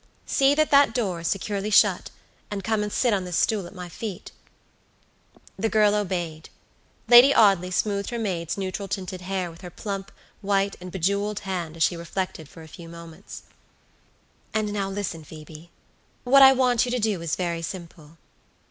"See 0.25 0.55
that 0.55 0.71
that 0.71 0.95
door 0.95 1.19
is 1.19 1.27
securely 1.27 1.69
shut, 1.69 2.09
and 2.49 2.63
come 2.63 2.81
and 2.81 2.91
sit 2.91 3.13
on 3.13 3.23
this 3.23 3.37
stool 3.37 3.67
at 3.67 3.75
my 3.75 3.87
feet." 3.87 4.31
The 5.59 5.69
girl 5.69 5.93
obeyed. 5.93 6.49
Lady 7.07 7.35
Audley 7.35 7.69
smoothed 7.69 8.09
her 8.09 8.17
maid's 8.17 8.57
neutral 8.57 8.87
tinted 8.87 9.21
hair 9.21 9.51
with 9.51 9.61
her 9.61 9.69
plump, 9.69 10.11
white, 10.41 10.75
and 10.81 10.91
bejeweled 10.91 11.41
hand 11.41 11.77
as 11.77 11.83
she 11.83 11.95
reflected 11.95 12.49
for 12.49 12.63
a 12.63 12.67
few 12.67 12.89
moments. 12.89 13.43
"And 14.55 14.73
now 14.73 14.89
listen, 14.89 15.23
Phoebe. 15.23 15.69
What 16.23 16.41
I 16.41 16.51
want 16.51 16.83
you 16.83 16.89
to 16.89 16.97
do 16.99 17.21
is 17.21 17.35
very 17.35 17.61
simple." 17.61 18.17